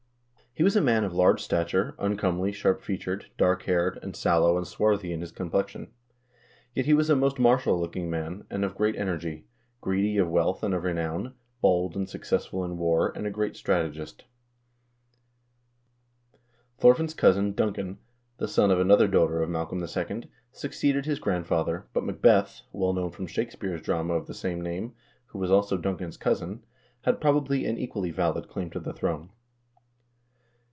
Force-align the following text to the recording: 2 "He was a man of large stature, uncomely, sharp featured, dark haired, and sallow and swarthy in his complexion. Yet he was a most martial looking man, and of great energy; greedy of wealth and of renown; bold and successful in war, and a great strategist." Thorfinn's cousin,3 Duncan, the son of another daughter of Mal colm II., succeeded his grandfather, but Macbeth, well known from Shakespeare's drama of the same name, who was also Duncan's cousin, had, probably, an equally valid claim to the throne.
2 0.57 0.63
"He 0.63 0.65
was 0.65 0.75
a 0.75 0.81
man 0.81 1.05
of 1.05 1.13
large 1.13 1.41
stature, 1.41 1.95
uncomely, 1.97 2.51
sharp 2.51 2.81
featured, 2.81 3.27
dark 3.37 3.63
haired, 3.63 3.97
and 4.03 4.17
sallow 4.17 4.57
and 4.57 4.67
swarthy 4.67 5.13
in 5.13 5.21
his 5.21 5.31
complexion. 5.31 5.91
Yet 6.75 6.85
he 6.87 6.93
was 6.93 7.09
a 7.09 7.15
most 7.15 7.39
martial 7.39 7.79
looking 7.79 8.09
man, 8.09 8.43
and 8.49 8.65
of 8.65 8.75
great 8.75 8.97
energy; 8.97 9.45
greedy 9.79 10.17
of 10.17 10.27
wealth 10.29 10.61
and 10.61 10.73
of 10.73 10.83
renown; 10.83 11.35
bold 11.61 11.95
and 11.95 12.09
successful 12.09 12.65
in 12.65 12.77
war, 12.77 13.13
and 13.15 13.25
a 13.25 13.31
great 13.31 13.55
strategist." 13.55 14.25
Thorfinn's 16.77 17.13
cousin,3 17.13 17.55
Duncan, 17.55 17.99
the 18.35 18.47
son 18.49 18.71
of 18.71 18.79
another 18.81 19.07
daughter 19.07 19.41
of 19.41 19.49
Mal 19.49 19.65
colm 19.67 19.81
II., 20.23 20.29
succeeded 20.51 21.05
his 21.05 21.17
grandfather, 21.19 21.87
but 21.93 22.03
Macbeth, 22.03 22.63
well 22.73 22.91
known 22.91 23.11
from 23.11 23.25
Shakespeare's 23.25 23.81
drama 23.81 24.15
of 24.15 24.27
the 24.27 24.33
same 24.33 24.59
name, 24.59 24.95
who 25.27 25.39
was 25.39 25.49
also 25.49 25.77
Duncan's 25.77 26.17
cousin, 26.17 26.65
had, 27.03 27.21
probably, 27.21 27.65
an 27.65 27.77
equally 27.77 28.11
valid 28.11 28.49
claim 28.49 28.69
to 28.71 28.79
the 28.81 28.93
throne. 28.93 29.29